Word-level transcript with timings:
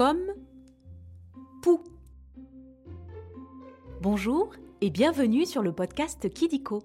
comme 0.00 0.32
pou. 1.60 1.78
Bonjour 4.00 4.50
et 4.80 4.88
bienvenue 4.88 5.44
sur 5.44 5.60
le 5.60 5.74
podcast 5.74 6.32
Kidiko. 6.32 6.82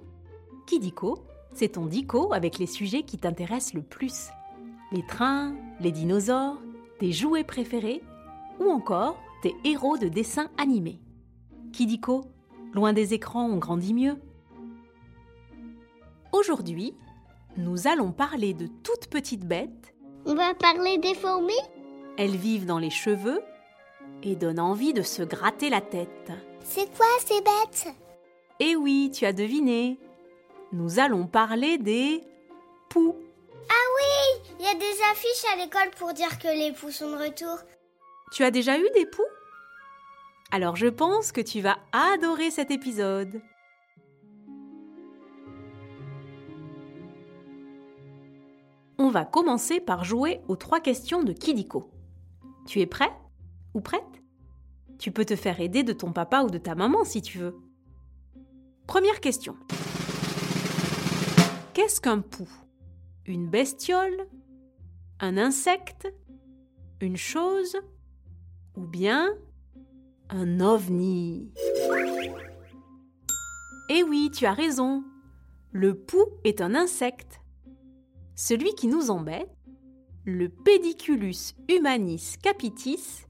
Kidiko, 0.67 1.19
c'est 1.53 1.69
ton 1.69 1.85
dico 1.85 2.33
avec 2.33 2.59
les 2.59 2.65
sujets 2.65 3.03
qui 3.03 3.17
t'intéressent 3.17 3.73
le 3.73 3.83
plus. 3.83 4.27
Les 4.91 5.01
trains, 5.05 5.55
les 5.79 5.93
dinosaures, 5.93 6.61
tes 6.99 7.13
jouets 7.13 7.45
préférés 7.45 8.03
ou 8.59 8.69
encore 8.69 9.17
tes 9.41 9.55
héros 9.63 9.97
de 9.97 10.09
dessins 10.09 10.49
animés. 10.57 10.99
Kidiko, 11.71 12.25
loin 12.73 12.91
des 12.91 13.13
écrans, 13.13 13.45
on 13.45 13.59
grandit 13.59 13.93
mieux. 13.93 14.17
Aujourd'hui, 16.33 16.93
nous 17.55 17.87
allons 17.87 18.11
parler 18.11 18.53
de 18.53 18.67
toutes 18.67 19.07
petites 19.07 19.47
bêtes. 19.47 19.95
On 20.25 20.35
va 20.35 20.53
parler 20.53 20.97
des 20.97 21.13
fourmis? 21.15 21.53
Elles 22.17 22.35
vivent 22.35 22.65
dans 22.65 22.79
les 22.79 22.89
cheveux 22.89 23.41
et 24.23 24.35
donnent 24.35 24.59
envie 24.59 24.93
de 24.93 25.01
se 25.01 25.21
gratter 25.21 25.69
la 25.69 25.81
tête. 25.81 26.31
C'est 26.63 26.89
quoi 26.95 27.05
ces 27.25 27.41
bêtes? 27.41 27.93
Eh 28.59 28.75
oui, 28.75 29.11
tu 29.13 29.25
as 29.25 29.33
deviné. 29.33 29.99
Nous 30.71 30.99
allons 30.99 31.27
parler 31.27 31.77
des 31.77 32.23
poux. 32.89 33.15
Ah 33.69 33.87
oui 33.97 34.55
Il 34.59 34.65
y 34.65 34.69
a 34.69 34.73
des 34.75 35.01
affiches 35.11 35.53
à 35.53 35.57
l'école 35.57 35.91
pour 35.97 36.13
dire 36.13 36.39
que 36.39 36.47
les 36.47 36.71
poux 36.71 36.91
sont 36.91 37.11
de 37.11 37.17
retour. 37.17 37.57
Tu 38.31 38.43
as 38.43 38.51
déjà 38.51 38.77
eu 38.77 38.89
des 38.95 39.05
poux? 39.05 39.21
Alors 40.51 40.75
je 40.75 40.87
pense 40.87 41.31
que 41.31 41.41
tu 41.41 41.59
vas 41.61 41.77
adorer 41.91 42.49
cet 42.49 42.71
épisode. 42.71 43.41
On 48.97 49.09
va 49.09 49.25
commencer 49.25 49.81
par 49.81 50.05
jouer 50.05 50.39
aux 50.47 50.55
trois 50.55 50.79
questions 50.79 51.23
de 51.23 51.33
Kidiko. 51.33 51.89
Tu 52.65 52.81
es 52.81 52.85
prêt 52.85 53.11
ou 53.73 53.81
prête? 53.81 54.01
Tu 54.97 55.11
peux 55.11 55.25
te 55.25 55.35
faire 55.35 55.59
aider 55.59 55.83
de 55.83 55.93
ton 55.93 56.11
papa 56.11 56.41
ou 56.43 56.49
de 56.49 56.57
ta 56.57 56.75
maman 56.75 57.03
si 57.03 57.21
tu 57.21 57.37
veux. 57.37 57.55
Première 58.87 59.19
question. 59.19 59.55
Qu'est-ce 61.73 61.99
qu'un 61.99 62.21
pou? 62.21 62.47
Une 63.25 63.49
bestiole? 63.49 64.27
Un 65.19 65.37
insecte? 65.37 66.07
Une 67.01 67.17
chose? 67.17 67.75
Ou 68.75 68.85
bien 68.87 69.29
un 70.29 70.59
ovni? 70.59 71.51
Eh 73.89 74.03
oui, 74.03 74.31
tu 74.33 74.45
as 74.45 74.53
raison. 74.53 75.03
Le 75.71 75.93
pou 75.93 76.23
est 76.43 76.61
un 76.61 76.73
insecte. 76.73 77.41
Celui 78.35 78.73
qui 78.75 78.87
nous 78.87 79.11
embête, 79.11 79.54
le 80.25 80.49
Pediculus 80.49 81.53
humanis 81.69 82.37
capitis, 82.41 83.25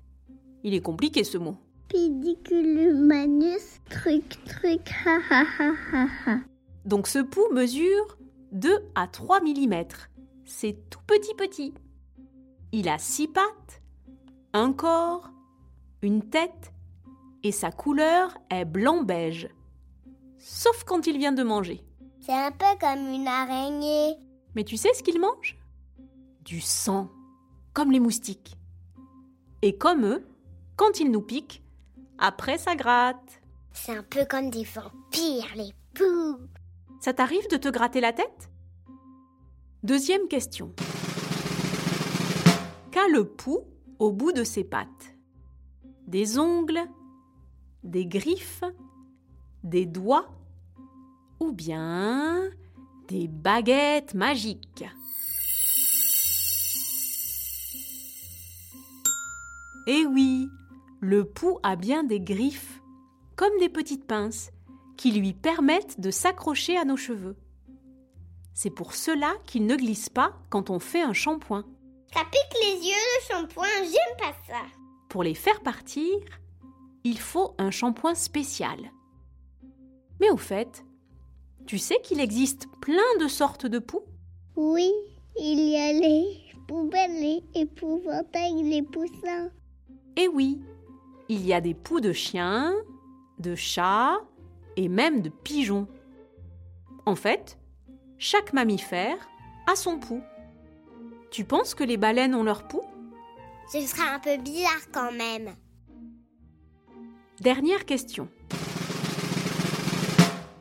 il 0.63 0.73
est 0.73 0.81
compliqué 0.81 1.25
ce 1.25 1.37
mot. 1.37 1.57
Pédiculomanus, 1.89 3.81
truc, 3.89 4.41
truc, 4.45 4.89
ha 5.05 5.19
ha 5.29 5.43
ha 5.59 5.73
ha 5.91 6.07
ha. 6.25 6.39
Donc 6.85 7.07
ce 7.07 7.19
pou 7.19 7.41
mesure 7.51 8.17
2 8.53 8.79
à 8.95 9.07
3 9.07 9.41
mm. 9.41 9.83
C'est 10.45 10.89
tout 10.89 11.01
petit 11.05 11.35
petit. 11.35 11.73
Il 12.71 12.87
a 12.87 12.97
six 12.97 13.27
pattes, 13.27 13.81
un 14.53 14.71
corps, 14.71 15.29
une 16.01 16.29
tête 16.29 16.71
et 17.43 17.51
sa 17.51 17.71
couleur 17.71 18.37
est 18.49 18.65
blanc-beige. 18.65 19.49
Sauf 20.39 20.83
quand 20.85 21.07
il 21.07 21.17
vient 21.17 21.33
de 21.33 21.43
manger. 21.43 21.83
C'est 22.21 22.31
un 22.31 22.51
peu 22.51 22.65
comme 22.79 23.07
une 23.13 23.27
araignée. 23.27 24.15
Mais 24.55 24.63
tu 24.63 24.77
sais 24.77 24.93
ce 24.93 25.03
qu'il 25.03 25.19
mange? 25.19 25.57
Du 26.45 26.61
sang, 26.61 27.09
comme 27.73 27.91
les 27.91 27.99
moustiques. 27.99 28.55
Et 29.63 29.77
comme 29.77 30.05
eux, 30.05 30.27
quand 30.75 30.99
ils 30.99 31.09
nous 31.09 31.21
piquent, 31.21 31.63
après 32.19 32.59
ça 32.59 32.75
gratte. 32.75 33.41
C'est 33.73 33.97
un 33.97 34.03
peu 34.03 34.25
comme 34.29 34.51
des 34.51 34.63
vampires, 34.63 35.51
les 35.55 35.73
poux. 35.95 36.37
Ça 36.99 37.13
t'arrive 37.13 37.47
de 37.49 37.57
te 37.57 37.67
gratter 37.67 37.99
la 37.99 38.13
tête? 38.13 38.51
Deuxième 39.81 40.27
question. 40.27 40.71
Qu'a 42.91 43.07
le 43.07 43.25
pou 43.25 43.61
au 43.97 44.11
bout 44.11 44.31
de 44.31 44.43
ses 44.43 44.63
pattes? 44.63 45.15
Des 46.07 46.37
ongles 46.37 46.81
Des 47.83 48.05
griffes 48.05 48.63
Des 49.63 49.87
doigts 49.87 50.29
Ou 51.39 51.51
bien 51.51 52.49
des 53.07 53.27
baguettes 53.27 54.13
magiques? 54.15 54.85
Eh 59.87 60.05
oui, 60.05 60.49
le 60.99 61.25
pou 61.25 61.59
a 61.61 61.75
bien 61.75 62.03
des 62.03 62.19
griffes, 62.19 62.81
comme 63.35 63.57
des 63.59 63.69
petites 63.69 64.05
pinces, 64.05 64.51
qui 64.97 65.11
lui 65.11 65.33
permettent 65.33 65.99
de 65.99 66.09
s'accrocher 66.09 66.77
à 66.77 66.85
nos 66.85 66.97
cheveux. 66.97 67.35
C'est 68.53 68.71
pour 68.71 68.95
cela 68.95 69.33
qu'il 69.45 69.65
ne 69.65 69.75
glisse 69.75 70.09
pas 70.09 70.33
quand 70.49 70.69
on 70.69 70.79
fait 70.79 71.01
un 71.01 71.13
shampoing. 71.13 71.65
Ça 72.13 72.21
pique 72.31 72.61
les 72.63 72.87
yeux 72.87 72.93
le 72.93 73.27
shampoing, 73.27 73.83
j'aime 73.83 74.17
pas 74.17 74.33
ça. 74.47 74.61
Pour 75.09 75.23
les 75.23 75.35
faire 75.35 75.61
partir, 75.61 76.15
il 77.03 77.19
faut 77.19 77.53
un 77.57 77.69
shampoing 77.69 78.15
spécial. 78.15 78.91
Mais 80.19 80.29
au 80.31 80.37
fait, 80.37 80.83
tu 81.67 81.77
sais 81.77 81.99
qu'il 82.01 82.19
existe 82.19 82.67
plein 82.81 83.17
de 83.19 83.27
sortes 83.27 83.65
de 83.65 83.79
poux? 83.79 84.03
Oui, 84.55 84.91
il 85.37 85.69
y 85.69 85.75
a 85.75 85.93
les 85.93 86.41
poubelles, 86.67 87.19
les 87.19 87.43
épouvantails, 87.53 88.63
les 88.63 88.81
poussins. 88.81 89.51
Eh 90.17 90.27
oui, 90.27 90.61
il 91.27 91.45
y 91.45 91.53
a 91.53 91.61
des 91.61 91.73
poux 91.73 91.99
de 91.99 92.13
chiens, 92.13 92.73
de 93.39 93.55
chats 93.55 94.17
et 94.77 94.87
même 94.87 95.21
de 95.21 95.29
pigeons. 95.29 95.87
En 97.05 97.15
fait, 97.15 97.57
chaque 98.17 98.53
mammifère 98.53 99.17
a 99.67 99.75
son 99.75 99.99
pou. 99.99 100.21
Tu 101.31 101.43
penses 101.43 101.75
que 101.75 101.83
les 101.83 101.97
baleines 101.97 102.35
ont 102.35 102.43
leur 102.43 102.67
pou 102.67 102.81
Ce 103.71 103.81
sera 103.81 104.15
un 104.15 104.19
peu 104.19 104.37
bizarre 104.37 104.89
quand 104.93 105.11
même. 105.11 105.55
Dernière 107.41 107.85
question. 107.85 108.29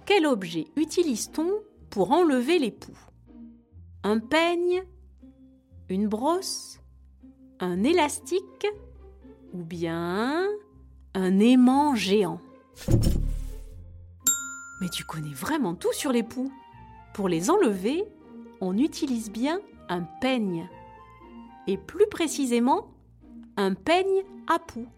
Quel 0.07 0.27
objet 0.27 0.67
utilise-t-on 0.77 1.51
pour 1.91 2.11
enlever 2.11 2.59
les 2.59 2.73
poux? 2.73 2.99
Un 4.03 4.19
peigne? 4.19 4.83
Une 5.89 6.09
brosse? 6.09 6.81
Un 7.61 7.85
élastique? 7.85 8.67
Ou 9.55 9.63
bien 9.63 10.49
un 11.15 11.39
aimant 11.39 11.95
géant 11.95 12.41
Mais 14.81 14.89
tu 14.93 15.05
connais 15.05 15.33
vraiment 15.33 15.75
tout 15.75 15.93
sur 15.93 16.11
les 16.11 16.25
poux. 16.25 16.53
Pour 17.15 17.29
les 17.29 17.51
enlever, 17.51 18.05
on 18.61 18.77
utilise 18.77 19.31
bien 19.31 19.61
un 19.89 20.03
peigne. 20.21 20.69
Et 21.69 21.79
plus 21.79 22.09
précisément, 22.09 22.89
un 23.57 23.75
peigne 23.75 24.25
à 24.49 24.59
poux, 24.59 24.89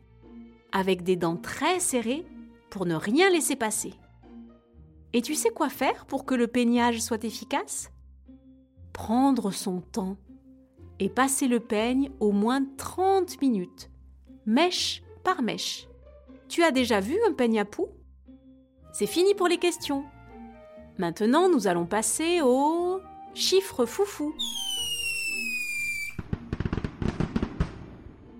avec 0.72 1.02
des 1.02 1.16
dents 1.16 1.36
très 1.36 1.78
serrées 1.78 2.24
pour 2.70 2.86
ne 2.86 2.94
rien 2.94 3.28
laisser 3.28 3.56
passer. 3.56 3.92
Et 5.12 5.20
tu 5.20 5.34
sais 5.34 5.50
quoi 5.50 5.68
faire 5.68 6.06
pour 6.06 6.24
que 6.24 6.34
le 6.34 6.46
peignage 6.46 7.00
soit 7.00 7.24
efficace? 7.24 7.90
Prendre 8.94 9.50
son 9.50 9.82
temps 9.82 10.16
et 10.98 11.10
passer 11.10 11.46
le 11.46 11.60
peigne 11.60 12.10
au 12.20 12.32
moins 12.32 12.64
30 12.78 13.42
minutes, 13.42 13.90
mèche 14.46 15.02
par 15.24 15.42
mèche. 15.42 15.88
Tu 16.48 16.62
as 16.62 16.70
déjà 16.70 17.00
vu 17.00 17.16
un 17.28 17.32
peigne 17.32 17.58
à 17.58 17.64
poux 17.64 17.88
C'est 18.92 19.06
fini 19.06 19.34
pour 19.34 19.48
les 19.48 19.58
questions. 19.58 20.04
Maintenant, 20.98 21.48
nous 21.48 21.66
allons 21.66 21.86
passer 21.86 22.40
au 22.40 23.00
chiffre 23.34 23.84
foufou. 23.84 24.34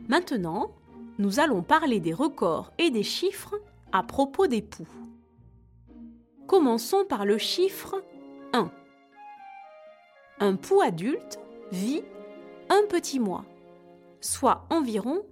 Maintenant, 0.09 0.71
nous 1.19 1.41
allons 1.41 1.63
parler 1.63 1.99
des 1.99 2.15
records 2.15 2.73
et 2.79 2.91
des 2.91 3.03
chiffres 3.03 3.61
à 3.93 4.03
propos 4.03 4.47
des 4.47 4.63
poux. 4.63 4.89
Commençons 6.47 7.05
par 7.05 7.25
le 7.25 7.39
chiffre 7.39 8.03
1. 8.53 8.71
Un 10.39 10.57
pou 10.57 10.81
adulte 10.81 11.41
vit 11.73 12.05
un 12.69 12.83
petit 12.89 13.19
mois, 13.19 13.45
soit 14.21 14.67
environ 14.71 15.23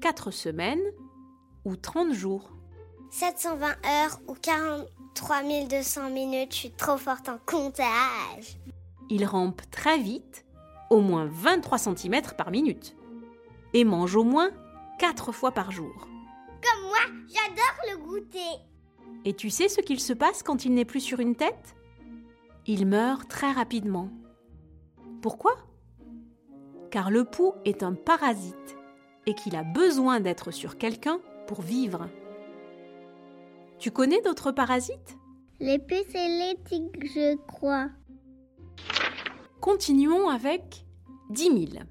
4 0.00 0.30
semaines 0.30 0.82
ou 1.64 1.76
30 1.76 2.12
jours. 2.12 2.50
720 3.10 3.66
heures 3.86 4.20
ou 4.28 4.34
43 4.34 5.42
200 5.68 6.10
minutes, 6.10 6.52
je 6.52 6.58
suis 6.58 6.70
trop 6.72 6.96
forte 6.96 7.28
en 7.28 7.38
comptage. 7.46 8.58
Il 9.08 9.24
rampe 9.24 9.62
très 9.70 9.98
vite, 9.98 10.44
au 10.90 11.00
moins 11.00 11.26
23 11.30 11.78
cm 11.78 12.20
par 12.36 12.50
minute, 12.50 12.96
et 13.72 13.84
mange 13.84 14.16
au 14.16 14.24
moins 14.24 14.50
4 14.98 15.32
fois 15.32 15.52
par 15.52 15.70
jour. 15.70 16.08
Comme 16.62 16.82
moi, 16.88 16.98
j'adore 17.28 17.90
le 17.90 18.04
goûter. 18.04 18.62
Et 19.24 19.34
tu 19.34 19.50
sais 19.50 19.68
ce 19.68 19.80
qu'il 19.80 20.00
se 20.00 20.12
passe 20.12 20.42
quand 20.42 20.64
il 20.64 20.74
n'est 20.74 20.84
plus 20.84 21.00
sur 21.00 21.20
une 21.20 21.36
tête? 21.36 21.74
Il 22.66 22.86
meurt 22.86 23.28
très 23.28 23.52
rapidement. 23.52 24.10
Pourquoi? 25.22 25.56
Car 26.90 27.10
le 27.10 27.24
pou 27.24 27.52
est 27.64 27.82
un 27.82 27.94
parasite 27.94 28.75
et 29.26 29.34
qu'il 29.34 29.56
a 29.56 29.64
besoin 29.64 30.20
d'être 30.20 30.50
sur 30.50 30.78
quelqu'un 30.78 31.20
pour 31.46 31.60
vivre. 31.60 32.08
Tu 33.78 33.90
connais 33.90 34.22
d'autres 34.22 34.52
parasites? 34.52 35.18
Les 35.60 35.78
puces 35.78 36.14
et 36.14 36.28
les 36.28 36.56
tigres, 36.64 37.06
je 37.14 37.36
crois. 37.46 37.88
Continuons 39.60 40.28
avec 40.28 40.86
10 41.30 41.44
000. 41.72 41.84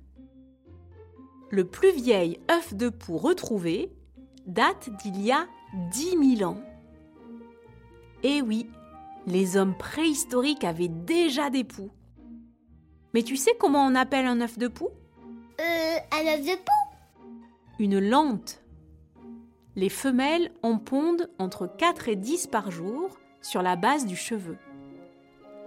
Le 1.51 1.65
plus 1.65 1.91
vieil 1.91 2.39
œuf 2.49 2.73
de 2.73 2.89
poux 2.89 3.17
retrouvé 3.17 3.91
date 4.47 4.89
d'il 5.01 5.21
y 5.21 5.31
a 5.31 5.47
10 5.91 6.37
000 6.37 6.49
ans. 6.49 6.61
Eh 8.23 8.41
oui, 8.41 8.67
les 9.27 9.57
hommes 9.57 9.77
préhistoriques 9.77 10.63
avaient 10.63 10.87
déjà 10.87 11.49
des 11.49 11.63
poux. 11.63 11.91
Mais 13.13 13.23
tu 13.23 13.35
sais 13.35 13.55
comment 13.59 13.85
on 13.85 13.95
appelle 13.95 14.25
un 14.25 14.41
œuf 14.41 14.57
de 14.57 14.67
poux? 14.67 14.89
Euh, 15.59 15.97
un 16.11 16.33
œuf 16.33 16.41
de 16.41 16.55
poux 16.55 16.84
Une 17.77 17.99
lente. 17.99 18.61
Les 19.75 19.89
femelles 19.89 20.53
en 20.63 20.77
pondent 20.77 21.29
entre 21.39 21.67
4 21.67 22.07
et 22.07 22.15
10 22.15 22.47
par 22.47 22.71
jour 22.71 23.09
sur 23.41 23.61
la 23.61 23.75
base 23.75 24.05
du 24.05 24.15
cheveu. 24.15 24.57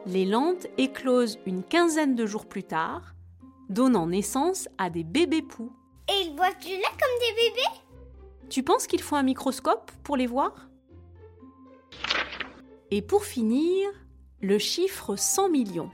Les 0.06 0.24
lentes 0.24 0.66
éclosent 0.78 1.38
une 1.44 1.62
quinzaine 1.62 2.14
de 2.14 2.24
jours 2.24 2.46
plus 2.46 2.62
tard, 2.62 3.14
donnant 3.68 4.06
naissance 4.06 4.70
à 4.78 4.88
des 4.88 5.04
bébés 5.04 5.42
poux. 5.42 5.70
Et 6.08 6.24
ils 6.24 6.34
boivent 6.34 6.58
du 6.60 6.68
lait 6.68 6.82
comme 6.82 7.18
des 7.20 7.42
bébés? 7.42 7.82
Tu 8.48 8.62
penses 8.62 8.86
qu'il 8.86 9.02
faut 9.02 9.16
un 9.16 9.22
microscope 9.22 9.90
pour 10.02 10.16
les 10.16 10.26
voir? 10.26 10.70
Et 12.90 13.02
pour 13.02 13.24
finir, 13.24 13.90
le 14.40 14.58
chiffre 14.58 15.14
100 15.14 15.50
millions. 15.50 15.90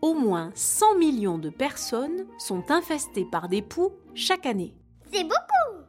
Au 0.00 0.14
moins 0.14 0.50
100 0.54 0.96
millions 0.96 1.36
de 1.36 1.50
personnes 1.50 2.26
sont 2.38 2.70
infestées 2.70 3.26
par 3.26 3.50
des 3.50 3.60
poux 3.60 3.92
chaque 4.14 4.46
année. 4.46 4.74
C'est 5.12 5.24
beaucoup 5.24 5.84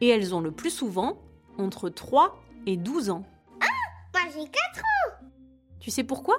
Et 0.00 0.08
elles 0.08 0.34
ont 0.34 0.40
le 0.40 0.50
plus 0.50 0.70
souvent 0.70 1.18
entre 1.58 1.88
3 1.88 2.42
et 2.66 2.76
12 2.76 3.10
ans. 3.10 3.24
Moi 4.14 4.22
j'ai 4.32 4.48
4 4.48 4.50
ans 4.50 5.26
Tu 5.80 5.90
sais 5.90 6.04
pourquoi? 6.04 6.38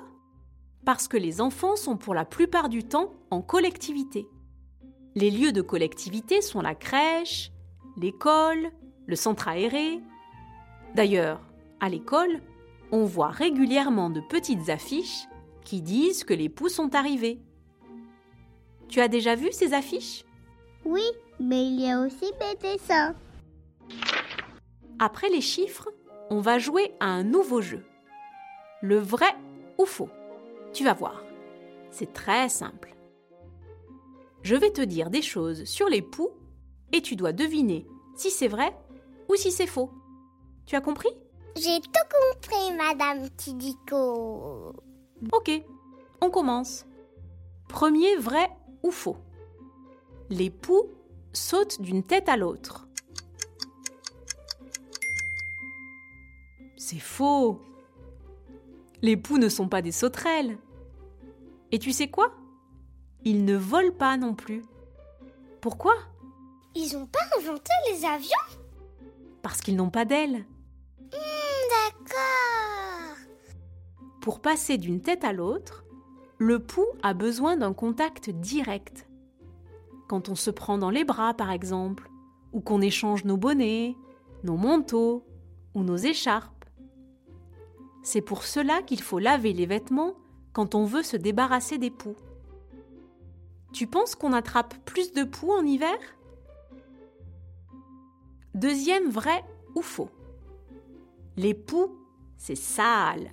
Parce 0.85 1.07
que 1.07 1.17
les 1.17 1.41
enfants 1.41 1.75
sont 1.75 1.97
pour 1.97 2.13
la 2.13 2.25
plupart 2.25 2.69
du 2.69 2.83
temps 2.83 3.13
en 3.31 3.41
collectivité. 3.41 4.27
Les 5.15 5.31
lieux 5.31 5.51
de 5.51 5.61
collectivité 5.61 6.41
sont 6.41 6.61
la 6.61 6.75
crèche, 6.75 7.51
l'école, 7.97 8.71
le 9.07 9.15
centre 9.15 9.47
aéré. 9.47 9.99
D'ailleurs, 10.95 11.41
à 11.79 11.89
l'école, 11.89 12.41
on 12.91 13.05
voit 13.05 13.29
régulièrement 13.29 14.09
de 14.09 14.21
petites 14.21 14.69
affiches 14.69 15.27
qui 15.65 15.81
disent 15.81 16.23
que 16.23 16.33
les 16.33 16.49
poux 16.49 16.69
sont 16.69 16.95
arrivés. 16.95 17.41
Tu 18.87 19.01
as 19.01 19.07
déjà 19.07 19.35
vu 19.35 19.51
ces 19.51 19.73
affiches? 19.73 20.23
Oui, 20.87 21.03
mais 21.37 21.65
il 21.65 21.81
y 21.81 21.91
a 21.91 21.99
aussi 21.99 22.31
mes 22.39 22.55
dessins. 22.55 23.13
Après 24.99 25.27
les 25.27 25.41
chiffres, 25.41 25.89
on 26.29 26.39
va 26.39 26.59
jouer 26.59 26.93
à 27.01 27.07
un 27.07 27.23
nouveau 27.23 27.59
jeu. 27.59 27.83
Le 28.81 28.97
vrai 28.97 29.35
ou 29.77 29.85
faux. 29.85 30.09
Tu 30.71 30.85
vas 30.85 30.93
voir. 30.93 31.25
C'est 31.91 32.13
très 32.13 32.47
simple. 32.47 32.95
Je 34.43 34.55
vais 34.55 34.71
te 34.71 34.79
dire 34.79 35.09
des 35.09 35.21
choses 35.21 35.65
sur 35.65 35.89
les 35.89 36.01
poux 36.01 36.29
et 36.93 37.01
tu 37.01 37.17
dois 37.17 37.33
deviner 37.33 37.85
si 38.15 38.31
c'est 38.31 38.47
vrai 38.47 38.73
ou 39.27 39.35
si 39.35 39.51
c'est 39.51 39.67
faux. 39.67 39.91
Tu 40.65 40.77
as 40.77 40.81
compris? 40.81 41.11
J'ai 41.57 41.81
tout 41.81 42.39
compris, 42.39 42.77
Madame 42.77 43.29
Tidiko. 43.31 44.73
Ok, 45.33 45.51
on 46.21 46.29
commence. 46.29 46.85
Premier 47.67 48.15
vrai 48.15 48.49
ou 48.83 48.91
faux? 48.91 49.17
Les 50.29 50.49
poux 50.49 50.83
sautent 51.33 51.81
d'une 51.81 52.03
tête 52.03 52.29
à 52.29 52.37
l'autre. 52.37 52.87
C'est 56.75 56.99
faux. 56.99 57.61
Les 59.01 59.17
poux 59.17 59.37
ne 59.37 59.49
sont 59.49 59.69
pas 59.69 59.81
des 59.81 59.91
sauterelles. 59.91 60.57
Et 61.71 61.79
tu 61.79 61.91
sais 61.91 62.09
quoi? 62.09 62.33
Ils 63.23 63.45
ne 63.45 63.55
volent 63.55 63.91
pas 63.91 64.17
non 64.17 64.33
plus. 64.33 64.63
Pourquoi? 65.61 65.93
Ils 66.75 66.95
ont 66.95 67.07
pas 67.07 67.19
inventé 67.37 67.71
les 67.91 68.05
avions? 68.05 68.29
Parce 69.41 69.61
qu'ils 69.61 69.75
n'ont 69.75 69.89
pas 69.89 70.05
d'ailes. 70.05 70.45
D'accord. 71.11 73.17
Pour 74.21 74.41
passer 74.41 74.77
d'une 74.77 75.01
tête 75.01 75.23
à 75.23 75.33
l'autre, 75.33 75.83
le 76.37 76.59
pouls 76.59 76.85
a 77.01 77.13
besoin 77.13 77.57
d'un 77.57 77.73
contact 77.73 78.29
direct. 78.29 79.06
Quand 80.07 80.29
on 80.29 80.35
se 80.35 80.51
prend 80.51 80.77
dans 80.77 80.89
les 80.89 81.03
bras, 81.03 81.33
par 81.33 81.51
exemple, 81.51 82.09
ou 82.53 82.61
qu'on 82.61 82.81
échange 82.81 83.25
nos 83.25 83.37
bonnets, 83.37 83.95
nos 84.43 84.57
manteaux 84.57 85.25
ou 85.73 85.83
nos 85.83 85.97
écharpes. 85.97 86.65
C'est 88.03 88.21
pour 88.21 88.43
cela 88.43 88.81
qu'il 88.81 89.01
faut 89.01 89.19
laver 89.19 89.53
les 89.53 89.65
vêtements 89.65 90.15
quand 90.53 90.75
on 90.75 90.85
veut 90.85 91.03
se 91.03 91.17
débarrasser 91.17 91.77
des 91.77 91.91
poux. 91.91 92.15
Tu 93.73 93.85
penses 93.85 94.15
qu'on 94.15 94.33
attrape 94.33 94.75
plus 94.85 95.11
de 95.11 95.23
poux 95.23 95.51
en 95.51 95.65
hiver? 95.65 95.97
Deuxième 98.55 99.09
vrai 99.09 99.43
ou 99.75 99.81
faux 99.81 100.09
Les 101.35 101.53
poux, 101.53 101.97
c'est 102.37 102.55
sale. 102.55 103.29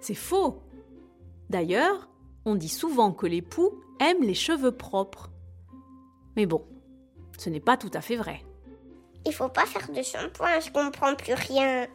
C'est 0.00 0.14
faux. 0.14 0.62
D'ailleurs, 1.50 2.08
on 2.48 2.54
dit 2.54 2.70
souvent 2.70 3.12
que 3.12 3.26
les 3.26 3.42
poux 3.42 3.78
aiment 4.00 4.22
les 4.22 4.34
cheveux 4.34 4.72
propres. 4.72 5.30
Mais 6.34 6.46
bon, 6.46 6.64
ce 7.36 7.50
n'est 7.50 7.60
pas 7.60 7.76
tout 7.76 7.90
à 7.92 8.00
fait 8.00 8.16
vrai. 8.16 8.42
Il 9.26 9.34
faut 9.34 9.50
pas 9.50 9.66
faire 9.66 9.90
de 9.90 10.02
shampoing, 10.02 10.60
je 10.60 10.72
comprends 10.72 11.14
plus 11.14 11.34
rien. 11.34 11.86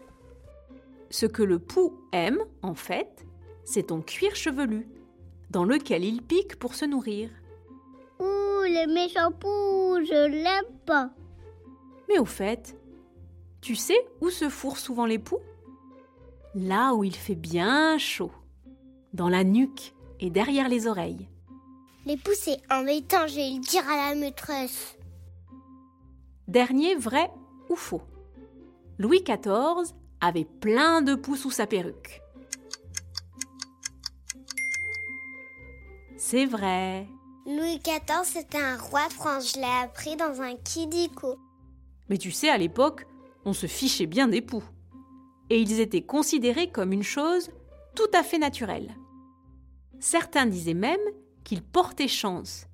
Ce 1.10 1.26
que 1.26 1.42
le 1.42 1.58
pou 1.58 2.00
aime, 2.12 2.40
en 2.62 2.76
fait, 2.76 3.26
c'est 3.64 3.88
ton 3.88 4.02
cuir 4.02 4.36
chevelu, 4.36 4.88
dans 5.50 5.64
lequel 5.64 6.04
il 6.04 6.22
pique 6.22 6.58
pour 6.58 6.76
se 6.76 6.86
nourrir. 6.86 7.32
Ouh, 8.20 8.64
les 8.66 8.86
méchants 8.86 9.32
poux, 9.32 10.06
je 10.06 10.28
l'aime 10.28 10.78
pas. 10.86 11.10
Mais 12.10 12.20
au 12.20 12.26
fait, 12.26 12.78
tu 13.60 13.76
sais 13.76 14.08
où 14.22 14.30
se 14.30 14.50
fourrent 14.50 14.78
souvent 14.78 15.08
les 15.08 15.20
poux? 15.20 15.40
Là 16.54 16.94
où 16.94 17.04
il 17.04 17.16
fait 17.16 17.34
bien 17.34 17.98
chaud, 17.98 18.32
dans 19.14 19.30
la 19.30 19.44
nuque 19.44 19.96
et 20.24 20.30
derrière 20.30 20.70
les 20.70 20.88
oreilles. 20.88 21.28
Les 22.06 22.16
poux, 22.16 22.32
c'est 22.34 22.60
embêtant, 22.72 23.28
je 23.28 23.36
vais 23.36 23.50
le 23.50 23.60
dire 23.60 23.88
à 23.90 24.10
la 24.10 24.16
maîtresse. 24.16 24.98
Dernier 26.48 26.96
vrai 26.96 27.30
ou 27.70 27.76
faux 27.76 28.02
Louis 28.98 29.22
XIV 29.22 29.94
avait 30.22 30.46
plein 30.46 31.02
de 31.02 31.16
poux 31.16 31.36
sous 31.36 31.52
sa 31.52 31.68
perruque. 31.68 32.22
C'est 36.18 36.46
vrai. 36.46 37.06
Louis 37.46 37.80
XIV, 37.80 38.24
c'était 38.24 38.62
un 38.62 38.78
roi 38.78 39.06
de 39.10 39.14
France, 39.14 39.54
je 39.54 39.60
l'ai 39.60 39.84
appris 39.84 40.16
dans 40.16 40.42
un 40.42 40.56
Kidiko. 40.56 41.38
Mais 42.08 42.18
tu 42.18 42.32
sais, 42.32 42.50
à 42.50 42.58
l'époque, 42.58 43.06
on 43.44 43.52
se 43.52 43.68
fichait 43.68 44.06
bien 44.06 44.30
des 44.30 44.42
poux. 44.42 44.64
Et 45.50 45.60
ils 45.60 45.82
étaient 45.82 46.02
considérés 46.02 46.72
comme 46.72 46.94
une 46.94 47.04
chose 47.04 47.52
tout 47.94 48.10
à 48.14 48.24
fait 48.24 48.38
naturelle. 48.38 48.96
Certains 50.04 50.46
disaient 50.46 50.74
même 50.74 51.00
qu'ils 51.46 51.64
portaient 51.64 52.10
chance 52.10 52.68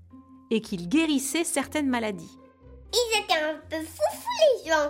et 0.49 0.61
qu'ils 0.61 0.89
guérissaient 0.89 1.43
certaines 1.43 1.87
maladies. 1.87 2.39
Ils 2.91 3.19
étaient 3.21 3.39
un 3.39 3.59
peu 3.69 3.85
foufous, 3.85 4.63
les 4.63 4.71
gens. 4.71 4.89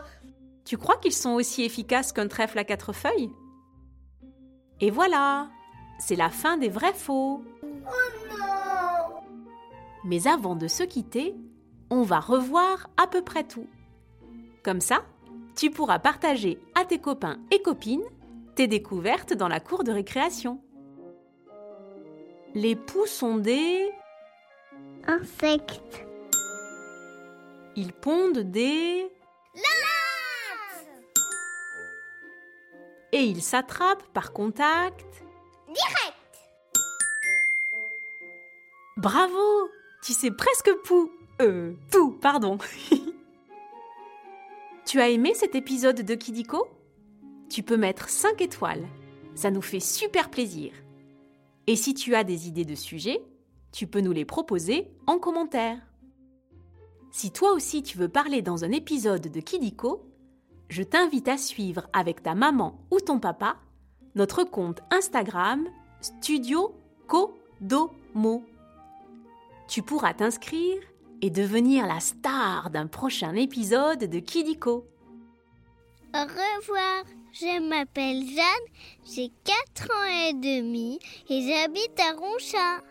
Tu 0.64 0.78
crois 0.78 0.96
qu'ils 0.96 1.12
sont 1.12 1.32
aussi 1.32 1.64
efficaces 1.64 2.14
qu'un 2.14 2.30
trèfle 2.30 2.58
à 2.58 2.64
quatre 2.64 2.94
feuilles? 2.94 3.30
Et 4.80 4.90
voilà, 4.90 5.50
c'est 6.00 6.16
la 6.16 6.30
fin 6.30 6.56
des 6.56 6.70
vrais 6.70 6.94
faux. 6.94 7.44
Oh 7.66 8.30
non 8.30 9.20
Mais 10.06 10.26
avant 10.26 10.56
de 10.56 10.70
se 10.70 10.84
quitter, 10.84 11.36
on 11.90 12.04
va 12.04 12.22
revoir 12.22 12.90
à 12.96 13.08
peu 13.08 13.22
près 13.22 13.44
tout. 13.44 13.68
Comme 14.64 14.80
ça, 14.80 15.04
tu 15.58 15.72
pourras 15.72 16.00
partager 16.00 16.58
à 16.74 16.86
tes 16.86 17.00
copains 17.00 17.42
et 17.52 17.62
copines 17.62 18.08
tes 18.56 18.68
découvertes 18.68 19.34
dans 19.34 19.50
la 19.50 19.60
cour 19.60 19.84
de 19.84 19.92
récréation. 19.92 20.62
Les 22.56 22.76
poux 22.76 23.06
sont 23.06 23.38
des... 23.38 23.92
Insectes. 25.06 26.06
Ils 27.76 27.94
pondent 27.94 28.40
des... 28.40 29.08
Et 33.12 33.24
ils 33.24 33.42
s'attrapent 33.42 34.08
par 34.14 34.34
contact. 34.34 35.06
Direct. 35.68 36.16
Bravo 38.98 39.70
Tu 40.04 40.14
sais 40.14 40.32
presque 40.32 40.72
pou. 40.84 41.12
Euh, 41.42 41.74
tout, 41.92 42.12
pardon. 42.12 42.58
tu 44.86 45.00
as 45.00 45.10
aimé 45.10 45.34
cet 45.34 45.56
épisode 45.56 46.02
de 46.02 46.16
Kidiko? 46.16 46.68
Tu 47.50 47.64
peux 47.64 47.78
mettre 47.78 48.10
5 48.10 48.42
étoiles. 48.42 48.88
Ça 49.36 49.50
nous 49.50 49.62
fait 49.62 49.80
super 49.80 50.30
plaisir. 50.30 50.72
Et 51.68 51.76
si 51.76 51.94
tu 51.94 52.16
as 52.16 52.24
des 52.24 52.48
idées 52.48 52.66
de 52.66 52.76
sujets, 52.76 53.22
tu 53.72 53.88
peux 53.88 54.02
nous 54.02 54.12
les 54.12 54.26
proposer 54.26 54.92
en 55.08 55.20
commentaire. 55.20 55.80
Si 57.12 57.32
toi 57.32 57.54
aussi 57.54 57.84
tu 57.84 57.98
veux 57.98 58.10
parler 58.10 58.42
dans 58.42 58.64
un 58.64 58.72
épisode 58.72 59.28
de 59.28 59.40
Kidiko, 59.40 60.06
je 60.70 60.84
t'invite 60.84 61.28
à 61.28 61.38
suivre 61.38 61.88
avec 61.94 62.22
ta 62.22 62.36
maman 62.36 62.80
ou 62.92 63.00
ton 63.00 63.20
papa 63.20 63.58
notre 64.16 64.44
compte 64.44 64.82
Instagram 64.92 65.68
Studio 66.02 66.76
Kodomo. 67.08 68.44
Tu 69.68 69.82
pourras 69.82 70.14
t'inscrire 70.14 70.82
et 71.22 71.30
devenir 71.30 71.86
la 71.86 72.00
star 72.00 72.70
d'un 72.70 72.88
prochain 72.88 73.34
épisode 73.36 74.06
de 74.06 74.20
Kidiko. 74.20 74.86
Au 76.14 76.22
revoir, 76.22 77.04
je 77.34 77.60
m'appelle 77.60 78.24
Jeanne, 78.26 78.68
j'ai 79.06 79.32
4 79.76 79.92
ans 79.92 80.30
et 80.30 80.34
demi 80.34 81.00
et 81.30 81.48
j'habite 81.48 82.00
à 82.00 82.14
Roncha. 82.14 82.82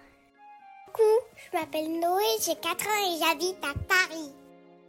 Coucou, 0.87 1.02
je 1.37 1.59
m'appelle 1.59 1.90
Noé, 1.99 2.25
j'ai 2.45 2.54
4 2.54 2.87
ans 2.87 3.07
et 3.07 3.18
j'habite 3.18 3.57
à 3.62 3.75
Paris. 3.88 4.33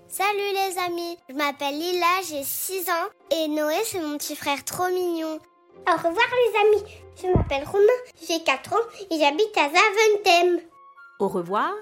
Salut 0.08 0.38
les 0.38 0.78
amis, 0.80 1.18
je 1.30 1.36
m'appelle 1.36 1.78
Lila, 1.78 2.22
j'ai 2.28 2.44
6 2.44 2.90
ans 2.90 3.10
et 3.32 3.48
Noé 3.48 3.76
c'est 3.86 4.02
mon 4.02 4.18
petit 4.18 4.36
frère 4.36 4.64
trop 4.66 4.88
mignon. 4.90 5.40
Au 5.88 5.94
revoir 5.94 6.14
les 6.14 6.60
amis, 6.60 6.84
je 7.22 7.28
m'appelle 7.28 7.66
Romain, 7.66 7.84
j'ai 8.28 8.44
4 8.44 8.74
ans 8.74 8.88
et 9.12 9.20
j'habite 9.20 9.58
à 9.58 9.70
Zaventem. 9.70 10.62
Au 11.20 11.28
revoir 11.28 11.74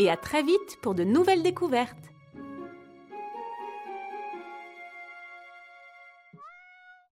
et 0.00 0.10
à 0.10 0.16
très 0.16 0.42
vite 0.42 0.80
pour 0.80 0.94
de 0.94 1.04
nouvelles 1.04 1.42
découvertes. 1.42 2.11